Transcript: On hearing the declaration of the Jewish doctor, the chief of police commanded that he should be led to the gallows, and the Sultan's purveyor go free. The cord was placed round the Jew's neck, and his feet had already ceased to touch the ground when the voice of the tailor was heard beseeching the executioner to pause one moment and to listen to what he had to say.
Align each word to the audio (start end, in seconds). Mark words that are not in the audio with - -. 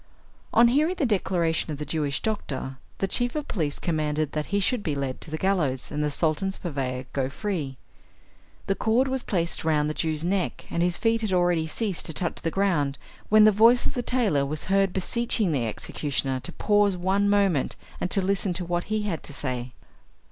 On 0.51 0.69
hearing 0.69 0.95
the 0.95 1.05
declaration 1.05 1.69
of 1.71 1.77
the 1.77 1.85
Jewish 1.85 2.23
doctor, 2.23 2.79
the 2.97 3.07
chief 3.07 3.35
of 3.35 3.47
police 3.47 3.77
commanded 3.77 4.31
that 4.31 4.47
he 4.47 4.59
should 4.59 4.81
be 4.81 4.95
led 4.95 5.21
to 5.21 5.29
the 5.29 5.37
gallows, 5.37 5.91
and 5.91 6.03
the 6.03 6.09
Sultan's 6.09 6.57
purveyor 6.57 7.05
go 7.13 7.29
free. 7.29 7.77
The 8.65 8.73
cord 8.73 9.07
was 9.07 9.21
placed 9.21 9.63
round 9.63 9.91
the 9.91 9.93
Jew's 9.93 10.23
neck, 10.25 10.65
and 10.71 10.81
his 10.81 10.97
feet 10.97 11.21
had 11.21 11.31
already 11.31 11.67
ceased 11.67 12.07
to 12.07 12.13
touch 12.13 12.41
the 12.41 12.49
ground 12.49 12.97
when 13.29 13.43
the 13.43 13.51
voice 13.51 13.85
of 13.85 13.93
the 13.93 14.01
tailor 14.01 14.43
was 14.43 14.63
heard 14.73 14.91
beseeching 14.91 15.51
the 15.51 15.67
executioner 15.67 16.39
to 16.39 16.51
pause 16.51 16.97
one 16.97 17.29
moment 17.29 17.75
and 17.99 18.09
to 18.09 18.23
listen 18.23 18.53
to 18.53 18.65
what 18.65 18.85
he 18.85 19.03
had 19.03 19.21
to 19.21 19.33
say. 19.33 19.73